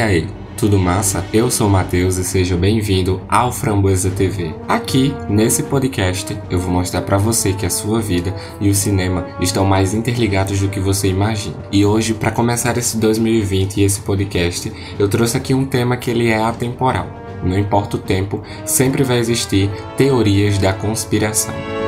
[0.00, 0.26] aí,
[0.56, 1.24] tudo massa?
[1.32, 4.54] Eu sou o Matheus e seja bem-vindo ao Framboesa TV.
[4.66, 9.26] Aqui, nesse podcast, eu vou mostrar para você que a sua vida e o cinema
[9.40, 11.56] estão mais interligados do que você imagina.
[11.70, 16.10] E hoje, para começar esse 2020 e esse podcast, eu trouxe aqui um tema que
[16.10, 17.08] ele é atemporal.
[17.42, 21.79] Não importa o tempo, sempre vai existir teorias da conspiração.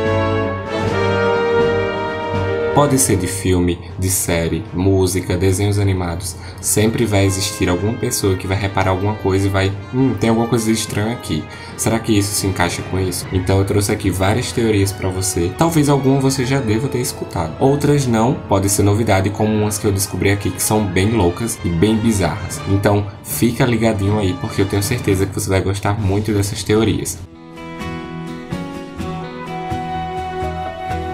[2.75, 6.35] Pode ser de filme, de série, música, desenhos animados.
[6.59, 10.49] Sempre vai existir alguma pessoa que vai reparar alguma coisa e vai, hum, tem alguma
[10.49, 11.45] coisa estranha aqui.
[11.77, 13.27] Será que isso se encaixa com isso?
[13.31, 15.53] Então eu trouxe aqui várias teorias para você.
[15.59, 17.55] Talvez alguma você já deva ter escutado.
[17.61, 21.59] Outras não, pode ser novidade, como umas que eu descobri aqui que são bem loucas
[21.63, 22.59] e bem bizarras.
[22.69, 27.19] Então fica ligadinho aí porque eu tenho certeza que você vai gostar muito dessas teorias.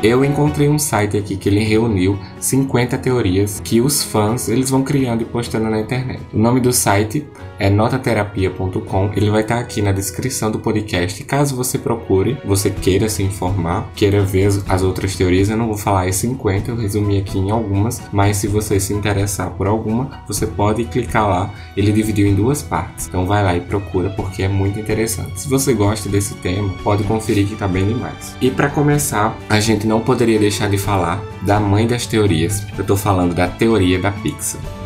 [0.01, 4.85] Eu encontrei um site aqui que ele reuniu 50 teorias que os fãs eles vão
[4.85, 6.23] criando e postando na internet.
[6.33, 7.27] O nome do site
[7.59, 9.11] é notaterapia.com.
[9.15, 11.23] Ele vai estar aqui na descrição do podcast.
[11.25, 15.77] Caso você procure, você queira se informar, queira ver as outras teorias, eu não vou
[15.77, 20.23] falar as 50, eu resumi aqui em algumas, mas se você se interessar por alguma,
[20.27, 21.55] você pode clicar lá.
[21.77, 23.09] Ele dividiu em duas partes.
[23.09, 25.41] Então vai lá e procura porque é muito interessante.
[25.41, 28.37] Se você gosta desse tema, pode conferir que tá bem demais.
[28.41, 32.67] E para começar, a gente não poderia deixar de falar da mãe das teorias.
[32.77, 34.78] Eu estou falando da teoria da Pixar.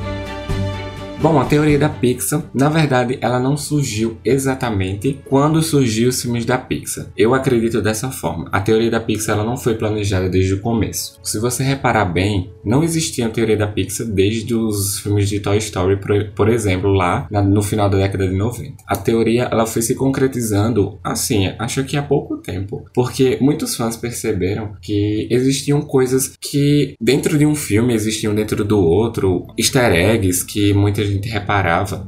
[1.22, 6.44] Bom, a teoria da Pixar, na verdade, ela não surgiu exatamente quando surgiu os filmes
[6.44, 7.06] da Pixar.
[7.16, 8.48] Eu acredito dessa forma.
[8.50, 11.20] A teoria da Pixar ela não foi planejada desde o começo.
[11.22, 15.58] Se você reparar bem, não existia a teoria da Pixar desde os filmes de Toy
[15.58, 15.96] Story,
[16.34, 18.78] por, exemplo, lá no final da década de 90.
[18.84, 23.96] A teoria ela foi se concretizando assim, acho que há pouco tempo, porque muitos fãs
[23.96, 30.44] perceberam que existiam coisas que dentro de um filme existiam dentro do outro, easter eggs
[30.44, 32.06] que muita gente reparava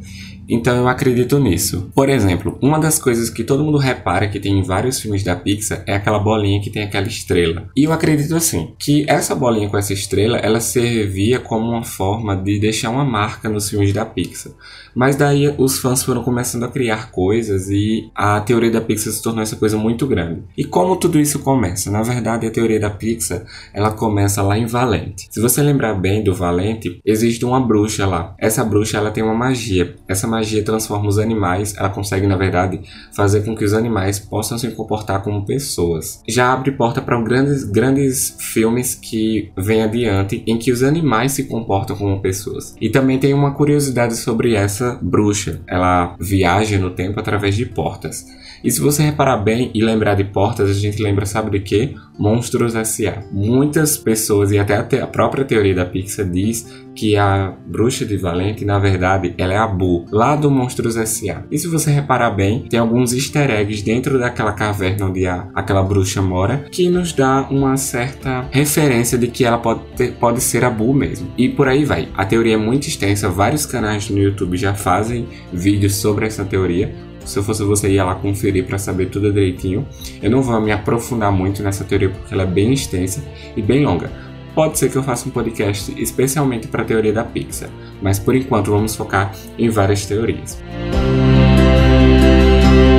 [0.49, 1.91] então eu acredito nisso.
[1.95, 5.35] Por exemplo, uma das coisas que todo mundo repara que tem em vários filmes da
[5.35, 7.69] Pixar é aquela bolinha que tem aquela estrela.
[7.77, 12.37] E eu acredito assim, que essa bolinha com essa estrela, ela servia como uma forma
[12.37, 14.53] de deixar uma marca nos filmes da Pixar.
[14.95, 19.23] Mas daí os fãs foram começando a criar coisas e a teoria da Pixar se
[19.23, 20.43] tornou essa coisa muito grande.
[20.57, 21.91] E como tudo isso começa?
[21.91, 25.27] Na verdade, a teoria da Pixar, ela começa lá em Valente.
[25.31, 28.35] Se você lembrar bem do Valente, existe uma bruxa lá.
[28.39, 29.97] Essa bruxa, ela tem uma magia.
[30.09, 32.81] Essa magia transforma os animais, ela consegue, na verdade,
[33.15, 36.23] fazer com que os animais possam se comportar como pessoas.
[36.29, 41.45] Já abre porta para grandes, grandes filmes que vêm adiante em que os animais se
[41.45, 42.75] comportam como pessoas.
[42.81, 45.61] E também tem uma curiosidade sobre essa bruxa.
[45.67, 48.25] Ela viaja no tempo através de portas.
[48.63, 51.95] E se você reparar bem e lembrar de portas, a gente lembra, sabe de quê?
[52.19, 53.23] Monstros S.A.
[53.31, 58.65] Muitas pessoas, e até a própria teoria da Pixar diz que a bruxa de Valente,
[58.65, 61.43] na verdade, ela é a Boo, lá do Monstros S.A.
[61.51, 65.83] E se você reparar bem, tem alguns easter eggs dentro daquela caverna onde a, aquela
[65.83, 70.65] bruxa mora, que nos dá uma certa referência de que ela pode, ter, pode ser
[70.65, 71.29] a Boo mesmo.
[71.37, 72.09] E por aí vai.
[72.15, 76.95] A teoria é muito extensa, vários canais no YouTube já fazem vídeos sobre essa teoria.
[77.25, 79.87] Se eu fosse você, ia lá conferir para saber tudo direitinho.
[80.23, 83.23] Eu não vou me aprofundar muito nessa teoria porque ela é bem extensa
[83.57, 84.11] e bem longa.
[84.55, 87.69] Pode ser que eu faça um podcast especialmente para a teoria da Pixar,
[88.01, 90.63] mas por enquanto vamos focar em várias teorias.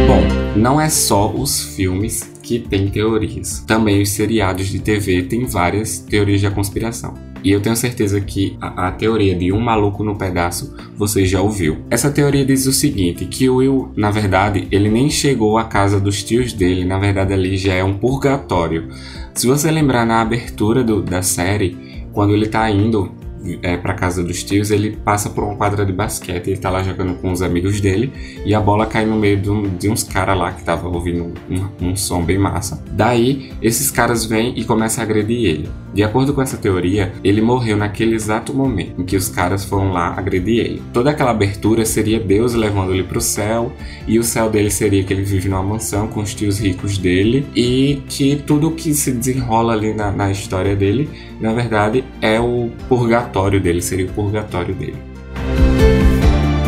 [0.05, 3.63] Bom, não é só os filmes que têm teorias.
[3.65, 7.34] Também os seriados de TV têm várias teorias da conspiração.
[7.45, 11.39] E eu tenho certeza que a, a, teoria de um maluco no pedaço você já
[11.39, 11.77] ouviu.
[11.91, 15.99] Essa teoria diz o seguinte, que o Will, na verdade, ele nem chegou à casa
[15.99, 18.89] dos tios dele, na verdade ali já é um purgatório.
[19.35, 21.77] Se você lembrar na abertura do, da série,
[22.11, 23.11] quando ele tá indo
[23.61, 26.83] é, para casa dos tios, ele passa por uma quadra de basquete, ele tá lá
[26.83, 28.11] jogando com os amigos dele
[28.45, 31.33] e a bola cai no meio de, um, de uns caras lá que tava ouvindo
[31.49, 32.83] um, um, som bem massa.
[32.91, 35.69] Daí, esses caras vêm e começam a agredir ele.
[35.95, 39.93] De acordo com essa teoria, ele morreu naquele exato momento em que os caras foram
[39.93, 40.81] lá agredir ele.
[40.91, 43.71] Toda aquela abertura seria Deus levando ele pro céu,
[44.05, 47.47] e o céu dele seria que ele vive numa mansão com os tios ricos dele,
[47.55, 51.09] e que tudo que se desenrola ali na, na história dele,
[51.39, 54.97] na verdade, é o purgatório dele, seria o purgatório dele.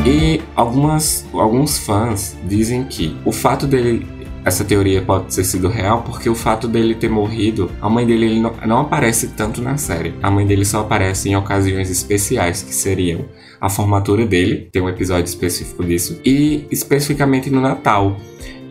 [0.06, 4.06] E algumas, alguns fãs dizem que o fato dele
[4.48, 8.28] essa teoria pode ter sido real porque o fato dele ter morrido, a mãe dele
[8.28, 10.14] ele não, não, aparece tanto na série.
[10.24, 13.26] A mãe dele só aparece em ocasiões especiais, que seriam
[13.60, 18.16] a formatura dele, tem um episódio específico disso, e especificamente no Natal.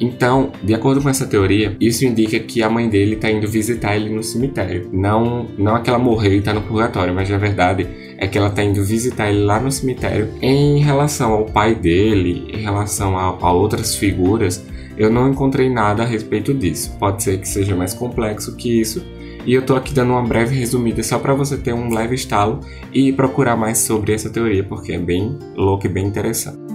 [0.00, 3.96] Então, de acordo com essa teoria, isso indica que a mãe dele está indo visitar
[3.96, 4.88] ele no cemitério.
[4.92, 7.86] Não, não é que ela morreu e está no purgatório, mas na verdade
[8.18, 12.50] é que ela está indo visitar ele lá no cemitério em relação ao pai dele,
[12.52, 14.64] em relação a, a outras figuras.
[14.98, 16.96] Eu não encontrei nada a respeito disso.
[16.98, 19.04] Pode ser que seja mais complexo que isso,
[19.46, 22.60] e eu tô aqui dando uma breve resumida só para você ter um leve estalo
[22.92, 26.65] e procurar mais sobre essa teoria, porque é bem louco e bem interessante.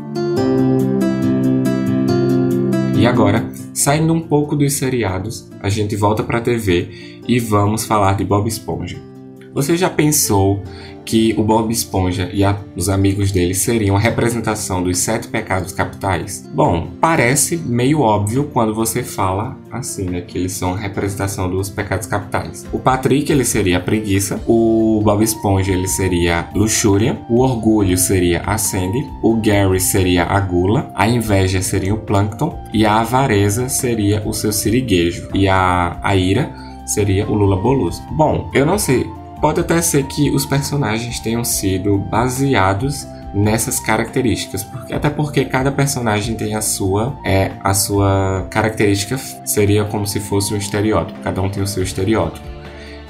[3.01, 7.83] E agora, saindo um pouco dos seriados, a gente volta para a TV e vamos
[7.83, 8.95] falar de Bob Esponja.
[9.55, 10.61] Você já pensou
[11.05, 15.73] que o Bob Esponja e a, os amigos dele seriam a representação dos sete pecados
[15.73, 16.47] capitais?
[16.53, 20.21] Bom, parece meio óbvio quando você fala assim, né?
[20.21, 22.65] Que eles são a representação dos pecados capitais.
[22.71, 24.41] O Patrick, ele seria a preguiça.
[24.47, 27.19] O Bob Esponja, ele seria luxúria.
[27.29, 29.05] O orgulho seria a Sandy.
[29.23, 30.91] O Gary seria a gula.
[30.95, 32.57] A inveja seria o Plankton.
[32.73, 35.29] E a avareza seria o seu siriguejo.
[35.33, 36.51] E a, a ira
[36.85, 38.01] seria o Lula Boluso.
[38.11, 39.07] Bom, eu não sei
[39.41, 45.71] Pode até ser que os personagens tenham sido baseados nessas características, porque, até porque cada
[45.71, 51.41] personagem tem a sua é a sua característica seria como se fosse um estereótipo, cada
[51.41, 52.45] um tem o seu estereótipo.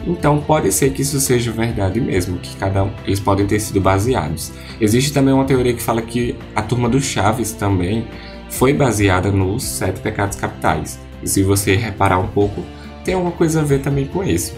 [0.06, 3.82] Então pode ser que isso seja verdade mesmo, que cada um, eles podem ter sido
[3.82, 4.52] baseados.
[4.80, 8.08] Existe também uma teoria que fala que a turma do Chaves também
[8.50, 11.00] foi baseada nos sete pecados capitais.
[11.22, 12.64] E se você reparar um pouco,
[13.04, 14.56] tem alguma coisa a ver também com isso.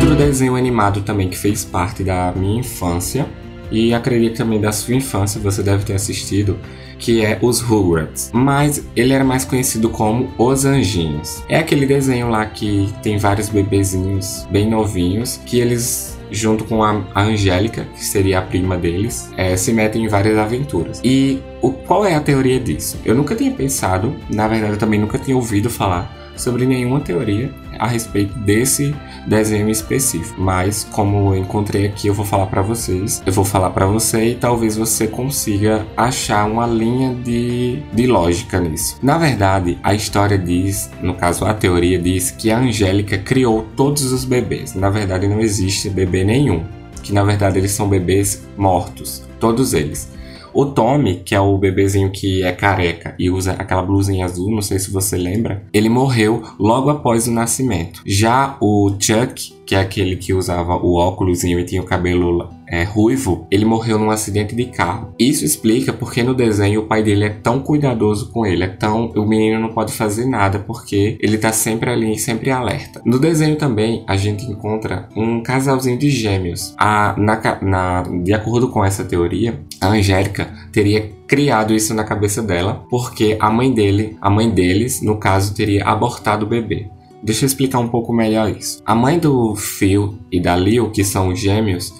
[0.00, 3.28] Outro desenho animado também que fez parte da minha infância
[3.70, 6.58] e acredito também da sua infância você deve ter assistido,
[6.98, 8.30] que é os Rugrats.
[8.32, 11.44] Mas ele era mais conhecido como Os Anjinhos.
[11.50, 17.04] É aquele desenho lá que tem vários bebezinhos bem novinhos que eles junto com a,
[17.14, 21.00] Angélica, que seria a prima deles, é, se metem em várias aventuras.
[21.04, 22.98] E o, qual é a teoria disso?
[23.04, 27.52] Eu nunca tinha pensado, na verdade eu também nunca tinha ouvido falar sobre nenhuma teoria
[27.80, 28.94] a respeito desse
[29.26, 30.40] desenho específico.
[30.40, 33.22] Mas como eu encontrei aqui, eu vou falar para vocês.
[33.24, 38.60] Eu vou falar para você e talvez você consiga achar uma linha de, de lógica
[38.60, 38.98] nisso.
[39.02, 44.12] Na verdade, a história diz, no caso a teoria diz que a Angélica criou todos
[44.12, 44.74] os bebês.
[44.74, 46.62] Na verdade, não existe bebê nenhum.
[47.02, 50.10] Que na verdade eles são bebês mortos, todos eles.
[50.52, 54.62] O Tommy, que é o bebezinho que é careca e usa aquela blusinha azul, não
[54.62, 58.02] sei se você lembra, ele morreu logo após o nascimento.
[58.04, 62.82] Já o Chuck, que é aquele que usava o óculosinho e tinha o cabelo é,
[62.82, 65.14] ruivo, ele morreu num acidente de carro.
[65.16, 69.12] Isso explica porque no desenho o pai dele é tão cuidadoso com ele, é tão.
[69.14, 73.00] O menino não pode fazer nada porque ele tá sempre ali, sempre alerta.
[73.04, 76.74] No desenho também a gente encontra um casalzinho de gêmeos.
[76.76, 82.42] A, na, na, de acordo com essa teoria, a Angélica teria criado isso na cabeça
[82.42, 86.90] dela porque a mãe dele, a mãe deles, no caso, teria abortado o bebê.
[87.22, 88.82] Deixa eu explicar um pouco melhor isso.
[88.84, 91.94] A mãe do Phil e da Lil, que são gêmeos,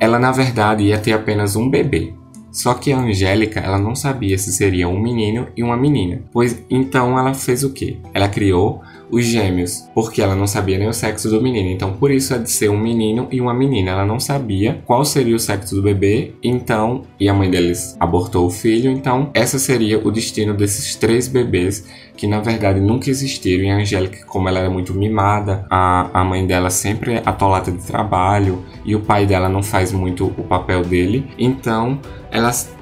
[0.00, 2.14] ela na verdade ia ter apenas um bebê.
[2.50, 6.22] Só que a Angélica, ela não sabia se seria um menino e uma menina.
[6.32, 7.98] Pois então ela fez o quê?
[8.14, 11.70] Ela criou os gêmeos, porque ela não sabia nem o sexo do menino.
[11.70, 13.92] Então, por isso é de ser um menino e uma menina.
[13.92, 18.46] Ela não sabia qual seria o sexo do bebê, então, e a mãe deles abortou
[18.46, 21.84] o filho, então, essa seria o destino desses três bebês
[22.16, 23.64] que na verdade nunca existiram.
[23.64, 27.70] E a Angélica, como ela era muito mimada, a, a mãe dela sempre é atolada
[27.70, 31.98] de trabalho e o pai dela não faz muito o papel dele, então
[32.30, 32.74] elas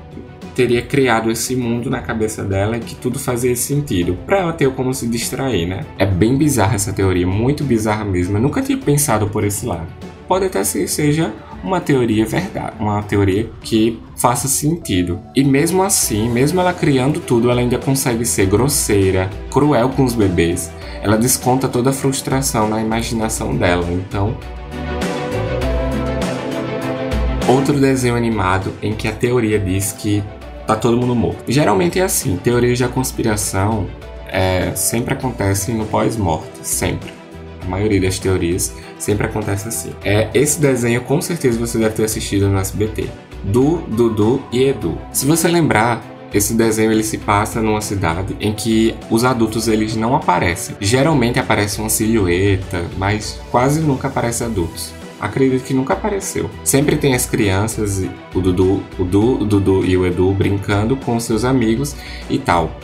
[0.55, 4.93] teria criado esse mundo na cabeça dela que tudo fazia sentido, para ela ter como
[4.93, 5.85] se distrair, né?
[5.99, 8.37] É bem bizarra essa teoria, muito bizarra mesmo.
[8.37, 9.87] Eu nunca tinha pensado por esse lado.
[10.29, 11.33] Pode até ser seja
[11.63, 15.21] uma teoria verdade, uma teoria que faça sentido.
[15.35, 20.15] E mesmo assim, mesmo ela criando tudo, ela ainda consegue ser grosseira, cruel com os
[20.15, 20.73] bebês.
[21.03, 23.87] Ela desconta toda a frustração na imaginação dela.
[23.93, 24.37] Então,
[27.49, 30.23] outro desenho animado em que a teoria diz que
[30.67, 31.45] tá todo mundo morto.
[31.49, 33.87] Geralmente é assim, teorias de conspiração
[34.29, 37.11] é, sempre acontecem no pós-morte, sempre.
[37.63, 39.93] A maioria das teorias sempre acontece assim.
[40.05, 43.09] É, esse desenho com certeza você deve ter assistido no SBT.
[43.45, 44.99] Du, Dudu e Edu.
[45.13, 46.03] Se você lembrar,
[46.33, 50.75] esse desenho ele se passa numa cidade em que os adultos eles não aparecem.
[50.81, 56.51] Geralmente aparece uma silhueta, mas quase nunca aparece adultos acredito que nunca apareceu.
[56.65, 61.19] Sempre tem as crianças, o Dudu, o, du, o Dudu e o Edu brincando com
[61.21, 61.95] seus amigos
[62.29, 62.79] e tal.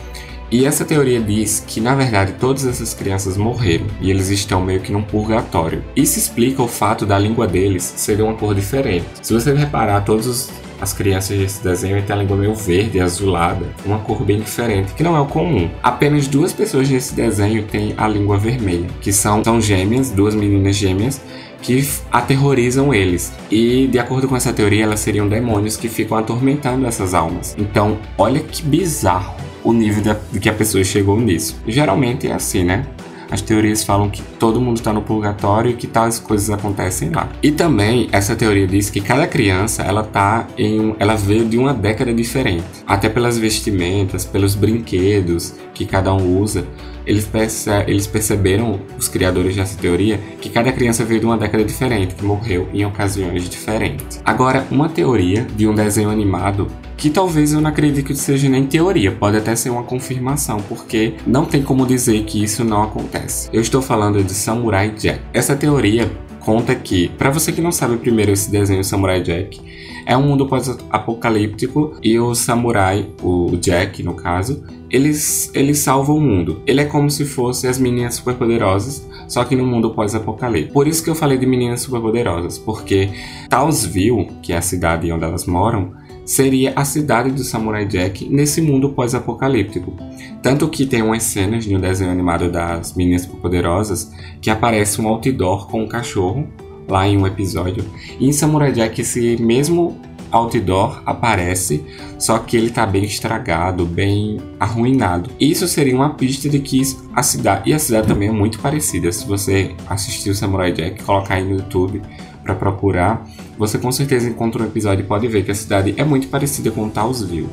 [0.51, 4.79] E essa teoria diz que, na verdade, todas essas crianças morreram e eles estão meio
[4.79, 5.83] que num purgatório.
[5.95, 9.05] Isso explica o fato da língua deles ser uma cor diferente.
[9.21, 10.49] Se você reparar, todos os
[10.81, 15.03] as crianças desse desenho têm a língua meio verde, azulada, uma cor bem diferente, que
[15.03, 15.69] não é o comum.
[15.83, 20.75] Apenas duas pessoas nesse desenho têm a língua vermelha, que são, são gêmeas, duas meninas
[20.75, 21.21] gêmeas,
[21.61, 23.33] que aterrorizam eles.
[23.51, 27.55] E, de acordo com essa teoria, elas seriam demônios que ficam atormentando essas almas.
[27.57, 31.59] Então, olha que bizarro o nível de que a pessoa chegou nisso.
[31.67, 32.85] Geralmente é assim, né?
[33.31, 37.29] As teorias falam que todo mundo está no purgatório e que tais coisas acontecem lá.
[37.43, 41.57] E também essa teoria diz que cada criança ela tá em um, ela veio de
[41.57, 46.65] uma década diferente, até pelas vestimentas, pelos brinquedos que cada um usa.
[47.05, 51.63] Eles, perce eles perceberam, os criadores dessa teoria, que cada criança veio de uma década
[51.63, 54.21] diferente, que morreu em ocasiões diferentes.
[54.23, 56.67] Agora, uma teoria de um desenho animado
[56.99, 61.13] que talvez eu não acredite que seja nem teoria, pode até ser uma confirmação, porque
[61.25, 63.49] não tem como dizer que isso não acontece.
[63.53, 65.21] Eu estou falando de Samurai Jack.
[65.33, 69.61] Essa teoria conta que, para você que não sabe primeiro esse desenho Samurai Jack,
[70.09, 76.19] é um mundo pós-apocalíptico e o samurai, o Jack no caso, eles, eles salvam o
[76.19, 76.63] mundo.
[76.65, 80.73] Ele é como se fosse as meninas superpoderosas, só que no mundo pós-apocalíptico.
[80.73, 83.07] Por isso que eu falei de meninas superpoderosas, porque
[83.51, 85.91] Townsville, que é a cidade onde elas moram,
[86.25, 89.95] seria a cidade do Samurai Jack nesse mundo pós-apocalíptico.
[90.41, 94.11] Tanto que tem umas cenas no desenho animado das Meninas Poderosas
[94.41, 96.47] que aparece um outdoor com um cachorro
[96.89, 97.85] lá em um episódio.
[98.19, 99.97] E em Samurai Jack esse mesmo
[100.31, 101.83] outdoor aparece,
[102.19, 105.31] só que ele tá bem estragado, bem arruinado.
[105.39, 106.81] Isso seria uma pista de que
[107.15, 109.11] a cidade e a cidade também é muito parecida.
[109.11, 112.01] Se você assistiu Samurai Jack, colocar aí no YouTube,
[112.43, 113.27] para procurar,
[113.57, 116.71] você com certeza encontra um episódio e pode ver que a cidade é muito parecida
[116.71, 117.49] com Townsville.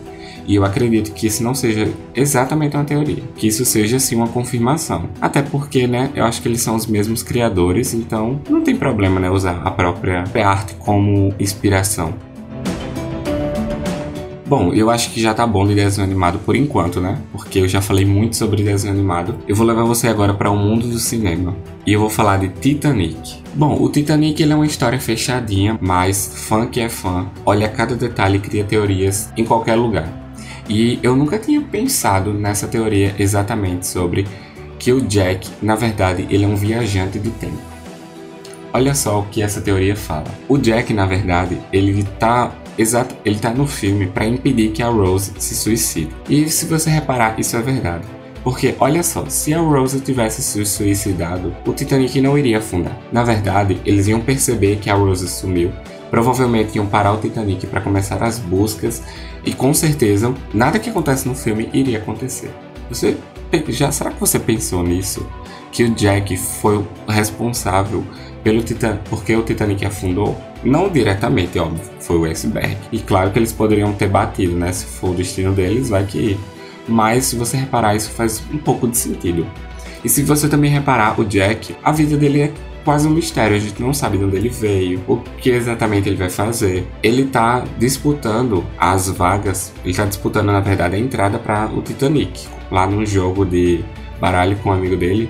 [0.46, 4.28] E eu acredito que isso não seja exatamente uma teoria, que isso seja sim uma
[4.28, 5.08] confirmação.
[5.20, 9.18] Até porque, né, eu acho que eles são os mesmos criadores, então não tem problema,
[9.18, 12.14] né, usar a própria arte como inspiração.
[14.48, 17.18] Bom, eu acho que já tá bom de desenho animado por enquanto, né?
[17.32, 19.34] Porque eu já falei muito sobre desenho animado.
[19.48, 21.56] Eu vou levar você agora para o mundo do cinema.
[21.84, 23.42] E eu vou falar de Titanic.
[23.56, 27.96] Bom, o Titanic ele é uma história fechadinha, mas fã que é fã, olha cada
[27.96, 30.25] detalhe e cria teorias em qualquer lugar.
[30.68, 34.26] E eu nunca tinha pensado nessa teoria exatamente sobre
[34.78, 37.58] que o Jack, na verdade, ele é um viajante do tempo.
[38.72, 40.26] Olha só o que essa teoria fala.
[40.48, 44.88] O Jack, na verdade, ele tá Exato, ele tá no filme para impedir que a
[44.88, 46.10] Rose se suicide.
[46.28, 48.04] E se você reparar, isso é verdade.
[48.44, 52.96] Porque olha só, se a Rose tivesse se suicidado, o Titanic não iria afundar.
[53.10, 55.72] Na verdade, eles iam perceber que a Rose sumiu,
[56.10, 59.02] provavelmente iam parar o Titanic para começar as buscas
[59.44, 62.50] e com certeza nada que acontece no filme iria acontecer.
[62.88, 63.16] Você
[63.68, 65.26] já será que você pensou nisso?
[65.72, 68.04] Que o Jack foi o responsável
[68.42, 70.36] pelo Titan porque o Titanic afundou?
[70.64, 72.76] Não diretamente, óbvio, foi o iceberg.
[72.90, 74.72] E claro que eles poderiam ter batido, né?
[74.72, 76.38] Se for o destino deles, vai que.
[76.88, 79.46] Mas se você reparar, isso faz um pouco de sentido.
[80.04, 82.52] E se você também reparar, o Jack, a vida dele é
[82.86, 83.56] quase um mistério.
[83.56, 86.86] A gente não sabe de onde ele veio, o que exatamente ele vai fazer.
[87.02, 92.46] Ele tá disputando as vagas, ele tá disputando, na verdade, a entrada para o Titanic,
[92.70, 93.84] lá num jogo de
[94.20, 95.28] baralho com um amigo dele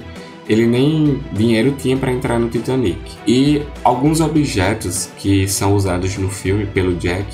[0.48, 3.00] ele nem dinheiro tinha para entrar no Titanic.
[3.26, 7.26] E alguns objetos que são usados no filme pelo Jack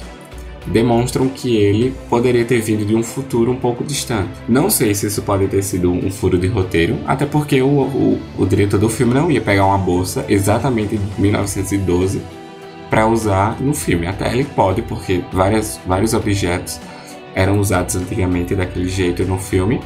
[0.66, 4.30] demonstram que ele poderia ter vindo de um futuro um pouco distante.
[4.48, 8.20] Não sei se isso pode ter sido um furo de roteiro, até porque o, o,
[8.38, 12.20] o diretor do filme não ia pegar uma bolsa exatamente de 1912
[12.88, 14.06] para usar no filme.
[14.06, 16.78] Até ele pode, porque várias, vários objetos
[17.34, 19.80] eram usados antigamente daquele jeito no filme.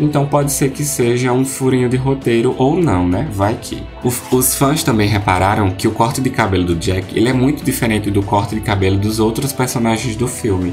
[0.00, 3.28] Então pode ser que seja um furinho de roteiro ou não, né?
[3.30, 3.82] Vai que.
[4.02, 8.10] os fãs também repararam que o corte de cabelo do Jack ele é muito diferente
[8.10, 10.72] do corte de cabelo dos outros personagens do filme,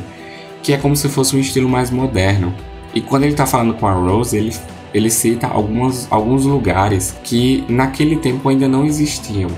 [0.63, 2.53] que é como se fosse um estilo mais moderno.
[2.93, 4.55] E quando ele tá falando com a Rose, ele,
[4.93, 9.49] ele cita algumas, alguns lugares que naquele tempo ainda não existiam.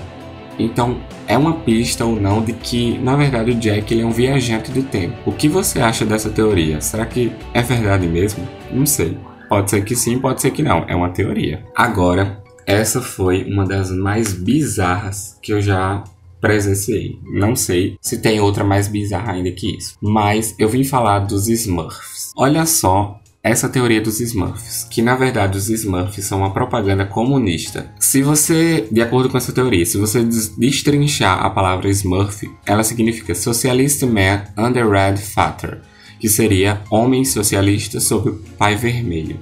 [0.60, 4.12] Então, é uma pista ou não de que, na verdade, o Jack ele é um
[4.12, 5.16] viajante do tempo.
[5.26, 6.82] O que você acha dessa teoria?
[6.82, 8.46] Será que é verdade mesmo?
[8.70, 9.18] Não sei.
[9.52, 10.86] Pode ser que sim, pode ser que não.
[10.88, 11.66] É uma teoria.
[11.76, 16.06] Agora, essa foi uma das mais bizarras que eu já
[16.40, 17.20] presenciei.
[17.34, 19.98] Não sei se tem outra mais bizarra ainda que isso.
[20.02, 22.32] Mas eu vim falar dos Smurfs.
[22.38, 27.92] Olha só essa teoria dos Smurfs, que na verdade os Smurfs são uma propaganda comunista.
[28.00, 30.24] Se você, de acordo com essa teoria, se você
[30.58, 35.82] destrinchar a palavra Smurf, ela significa Socialist Man Under Red Father,
[36.22, 39.40] que seria Homem Socialista sob o Pai Vermelho.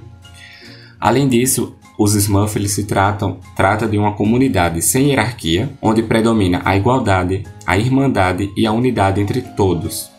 [0.98, 6.74] Além disso, os Smurfs se tratam trata de uma comunidade sem hierarquia, onde predomina a
[6.74, 10.10] igualdade, a irmandade e a unidade entre todos.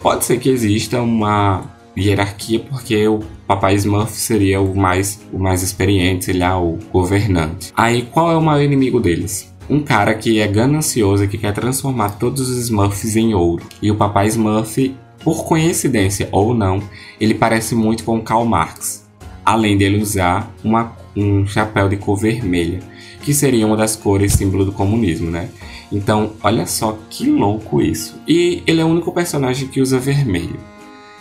[0.00, 1.64] Pode ser que exista uma
[1.96, 7.70] hierarquia porque o papai Smurf seria o mais o mais experiente, ele é o governante.
[7.76, 9.54] Aí qual é o maior inimigo deles?
[9.68, 13.64] Um cara que é ganancioso e que quer transformar todos os Smurfs em ouro.
[13.82, 14.94] E o papai Smurf,
[15.26, 16.80] por coincidência ou não,
[17.20, 19.04] ele parece muito com Karl Marx.
[19.44, 22.78] Além dele usar uma, um chapéu de cor vermelha,
[23.22, 25.48] que seria uma das cores símbolo do comunismo, né?
[25.90, 28.14] Então, olha só que louco isso.
[28.24, 30.60] E ele é o único personagem que usa vermelho.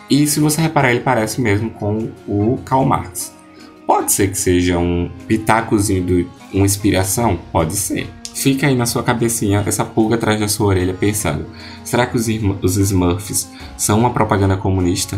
[0.08, 3.34] E se você reparar, ele parece mesmo com o Karl Marx.
[3.88, 7.40] Pode ser que seja um pitacozinho de uma inspiração?
[7.52, 8.08] Pode ser.
[8.36, 11.46] Fica aí na sua cabecinha essa pulga atrás da sua orelha pensando:
[11.86, 12.28] será que os,
[12.62, 15.18] os Smurfs são uma propaganda comunista?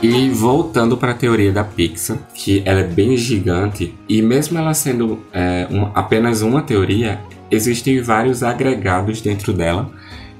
[0.00, 4.72] E voltando para a teoria da Pixar, que ela é bem gigante, e mesmo ela
[4.72, 9.90] sendo é, uma, apenas uma teoria, existem vários agregados dentro dela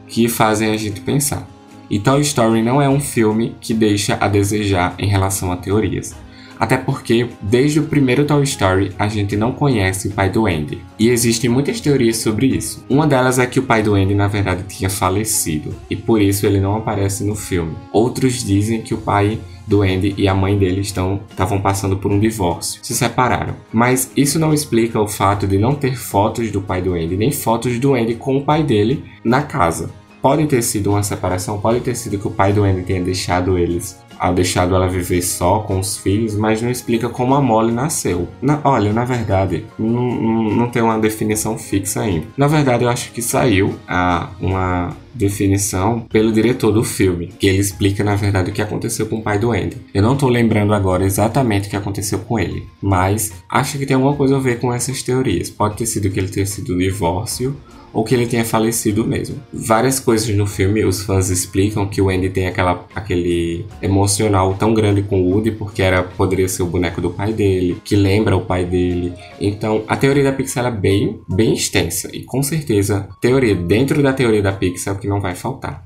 [0.06, 1.48] que fazem a gente pensar.
[1.90, 6.14] E Toy Story não é um filme que deixa a desejar em relação a teorias.
[6.58, 10.82] Até porque, desde o primeiro Toy Story, a gente não conhece o pai do Andy.
[10.98, 12.84] E existem muitas teorias sobre isso.
[12.88, 16.46] Uma delas é que o pai do Andy, na verdade, tinha falecido, e por isso
[16.46, 17.74] ele não aparece no filme.
[17.92, 22.10] Outros dizem que o pai do Andy e a mãe dele estão estavam passando por
[22.10, 23.54] um divórcio, se separaram.
[23.72, 27.32] Mas isso não explica o fato de não ter fotos do pai do Andy, nem
[27.32, 29.90] fotos do Andy com o pai dele na casa.
[30.26, 33.56] Pode ter sido uma separação, pode ter sido que o pai do Andy tenha deixado
[33.56, 37.70] eles ao deixado ela viver só com os filhos, mas não explica como a Molly
[37.70, 38.26] nasceu.
[38.42, 40.10] Na, olha, na verdade, não,
[40.50, 42.26] não, tem uma definição fixa ainda.
[42.36, 47.58] Na verdade, eu acho que saiu a, uma definição pelo diretor do filme, que ele
[47.58, 49.76] explica na verdade o que aconteceu com o pai do Andy.
[49.94, 53.94] Eu não tô lembrando agora exatamente o que aconteceu com ele, mas acho que tem
[53.94, 55.50] alguma coisa a ver com essas teorias.
[55.50, 57.56] Pode ter sido que ele tenha sido divórcio
[57.92, 59.40] ou que ele tenha falecido mesmo.
[59.52, 64.74] Várias coisas no filme os fãs explicam que o Andy tem aquela, aquele emocional tão
[64.74, 68.36] grande com o Woody porque era poderia ser o boneco do pai dele, que lembra
[68.36, 69.12] o pai dele.
[69.40, 74.12] Então a teoria da Pixar é bem, bem extensa e com certeza teoria dentro da
[74.12, 75.84] teoria da Pixar é o que não vai faltar.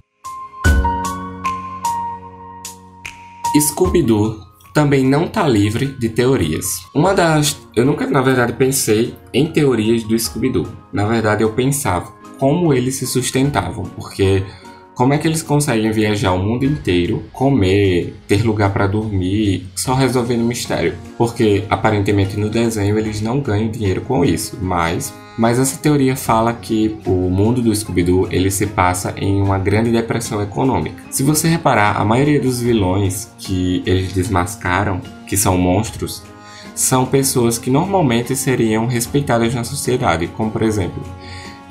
[3.59, 6.85] Scooby-Doo também não está livre de teorias.
[6.95, 7.61] Uma das.
[7.75, 10.69] Eu nunca, na verdade, pensei em teorias do Scooby-Doo.
[10.93, 14.43] Na verdade, eu pensava como eles se sustentavam, porque
[14.95, 19.95] como é que eles conseguem viajar o mundo inteiro, comer, ter lugar para dormir, só
[19.95, 20.95] resolvendo mistério?
[21.17, 26.53] Porque aparentemente no desenho eles não ganham dinheiro com isso, mas mas essa teoria fala
[26.53, 31.03] que o mundo do Scooby-Doo ele se passa em uma grande depressão econômica.
[31.11, 36.23] Se você reparar, a maioria dos vilões que eles desmascaram, que são monstros,
[36.75, 41.03] são pessoas que normalmente seriam respeitadas na sociedade, como por exemplo,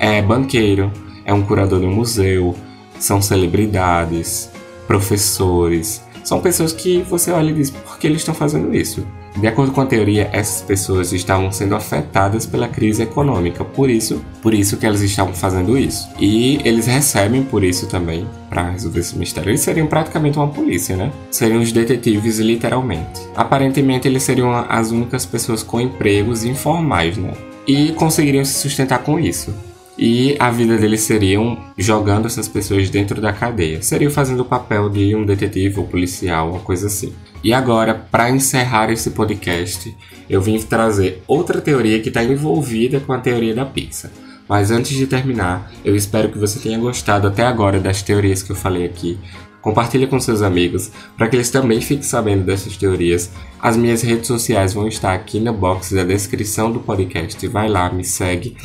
[0.00, 0.90] é banqueiro,
[1.24, 2.56] é um curador de um museu,
[3.00, 4.48] são celebridades,
[4.86, 9.04] professores, são pessoas que você olha e diz por que eles estão fazendo isso.
[9.36, 14.24] De acordo com a teoria, essas pessoas estavam sendo afetadas pela crise econômica, por isso,
[14.42, 16.08] por isso que elas estavam fazendo isso.
[16.18, 19.50] E eles recebem por isso também para resolver esse mistério.
[19.50, 21.12] Eles seriam praticamente uma polícia, né?
[21.30, 23.20] Seriam os detetives literalmente.
[23.36, 27.32] Aparentemente eles seriam as únicas pessoas com empregos informais, né?
[27.66, 29.54] E conseguiriam se sustentar com isso.
[29.98, 33.82] E a vida deles seriam jogando essas pessoas dentro da cadeia.
[33.82, 37.12] Seriam fazendo o papel de um detetive ou policial, uma coisa assim.
[37.42, 39.94] E agora, para encerrar esse podcast,
[40.28, 44.12] eu vim trazer outra teoria que está envolvida com a teoria da pizza.
[44.48, 48.50] Mas antes de terminar, eu espero que você tenha gostado até agora das teorias que
[48.50, 49.18] eu falei aqui.
[49.60, 53.30] Compartilhe com seus amigos para que eles também fiquem sabendo dessas teorias.
[53.60, 57.46] As minhas redes sociais vão estar aqui na box da descrição do podcast.
[57.46, 58.56] Vai lá, me segue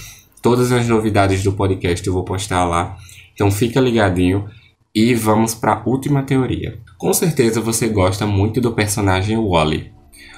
[0.46, 2.96] Todas as novidades do podcast eu vou postar lá.
[3.34, 4.48] Então fica ligadinho
[4.94, 6.78] e vamos para a última teoria.
[7.00, 9.92] Com certeza você gosta muito do personagem Wally.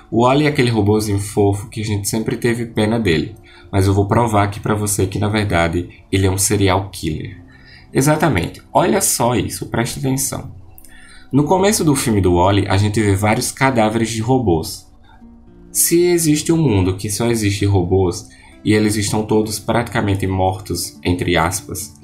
[0.09, 3.35] O Wally é aquele robôzinho fofo que a gente sempre teve pena dele,
[3.69, 7.43] mas eu vou provar aqui para você que na verdade ele é um serial killer.
[7.91, 8.61] Exatamente.
[8.71, 10.55] Olha só isso, preste atenção.
[11.33, 14.89] No começo do filme do Wally, a gente vê vários cadáveres de robôs.
[15.69, 18.29] Se existe um mundo que só existe robôs,
[18.63, 21.97] e eles estão todos praticamente mortos, entre aspas,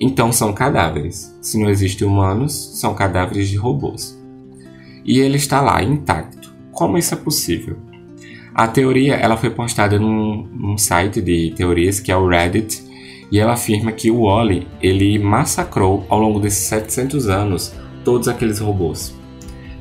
[0.00, 1.34] então são cadáveres.
[1.40, 4.18] Se não existem humanos, são cadáveres de robôs.
[5.04, 6.54] E ele está lá, intacto.
[6.72, 7.78] Como isso é possível?
[8.54, 12.82] A teoria ela foi postada num, num site de teorias que é o Reddit
[13.30, 18.58] e ela afirma que o Wally ele massacrou ao longo desses 700 anos todos aqueles
[18.58, 19.14] robôs.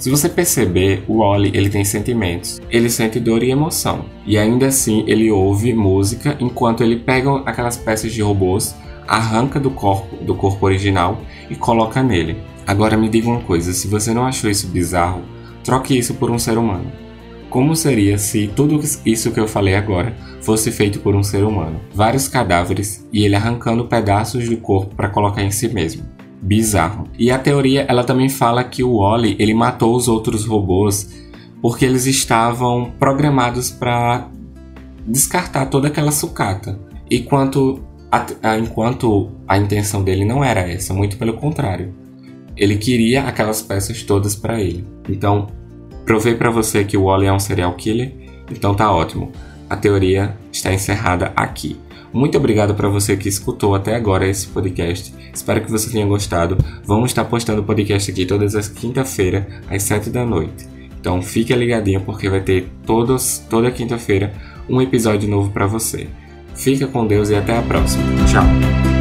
[0.06, 2.62] Se você perceber, o Wally ele tem sentimentos.
[2.70, 4.06] Ele sente dor e emoção.
[4.24, 8.76] E ainda assim ele ouve música enquanto ele pega aquelas peças de robôs,
[9.08, 12.38] arranca do corpo, do corpo original e coloca nele.
[12.68, 15.24] Agora me diga uma coisa, se você não achou isso bizarro,
[15.64, 16.92] troque isso por um ser humano.
[17.50, 21.82] Como seria se tudo isso que eu falei agora fosse feito por um ser humano?
[21.92, 26.15] Vários cadáveres e ele arrancando pedaços do corpo para colocar em si mesmo.
[26.46, 27.08] Bizarro.
[27.18, 31.12] E a teoria, ela também fala que o Wally, ele matou os outros robôs
[31.60, 34.30] porque eles estavam programados para
[35.08, 36.80] descartar toda aquela sucata.
[37.10, 41.92] Enquanto a, a, enquanto a intenção dele não era essa, muito pelo contrário.
[42.56, 44.86] Ele queria aquelas peças todas para ele.
[45.10, 45.48] Então,
[46.06, 48.14] provei para você que o Wally é um serial killer,
[48.52, 49.32] então tá ótimo.
[49.68, 51.76] A teoria está encerrada aqui.
[52.16, 55.14] Muito obrigado para você que escutou até agora esse podcast.
[55.34, 56.58] Espero que você tenha gostado.
[56.86, 60.66] Vamos estar postando o podcast aqui todas as quinta-feiras, às 7 da noite.
[60.98, 64.34] Então fique ligadinho porque vai ter todos, toda quinta-feira
[64.70, 66.08] um episódio novo para você.
[66.56, 68.06] Fica com Deus e até a próxima.
[68.32, 68.95] Tchau!